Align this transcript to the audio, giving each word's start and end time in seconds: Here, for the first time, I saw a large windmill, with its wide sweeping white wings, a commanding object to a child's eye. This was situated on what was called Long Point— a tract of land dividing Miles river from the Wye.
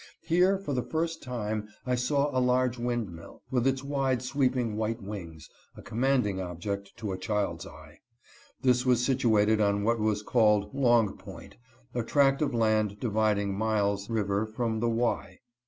Here, 0.23 0.57
for 0.57 0.73
the 0.73 0.81
first 0.81 1.21
time, 1.21 1.67
I 1.85 1.93
saw 1.93 2.35
a 2.35 2.41
large 2.41 2.79
windmill, 2.79 3.43
with 3.51 3.67
its 3.67 3.83
wide 3.83 4.23
sweeping 4.23 4.75
white 4.75 4.99
wings, 4.99 5.47
a 5.77 5.83
commanding 5.83 6.41
object 6.41 6.97
to 6.97 7.11
a 7.11 7.19
child's 7.19 7.67
eye. 7.67 7.99
This 8.63 8.83
was 8.83 9.05
situated 9.05 9.61
on 9.61 9.83
what 9.83 9.99
was 9.99 10.23
called 10.23 10.73
Long 10.73 11.17
Point— 11.17 11.57
a 11.93 12.01
tract 12.01 12.41
of 12.41 12.51
land 12.51 12.99
dividing 12.99 13.55
Miles 13.55 14.09
river 14.09 14.47
from 14.47 14.79
the 14.79 14.89
Wye. 14.89 15.37